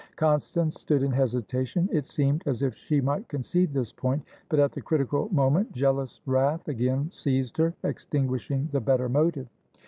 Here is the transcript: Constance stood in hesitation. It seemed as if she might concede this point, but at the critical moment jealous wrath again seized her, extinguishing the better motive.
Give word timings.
Constance 0.15 0.79
stood 0.81 1.03
in 1.03 1.11
hesitation. 1.11 1.87
It 1.91 2.07
seemed 2.07 2.41
as 2.47 2.63
if 2.63 2.73
she 2.75 3.01
might 3.01 3.27
concede 3.27 3.71
this 3.71 3.91
point, 3.91 4.23
but 4.49 4.57
at 4.57 4.71
the 4.71 4.81
critical 4.81 5.29
moment 5.31 5.73
jealous 5.73 6.21
wrath 6.25 6.67
again 6.67 7.11
seized 7.11 7.57
her, 7.57 7.75
extinguishing 7.83 8.67
the 8.71 8.81
better 8.81 9.09
motive. 9.09 9.45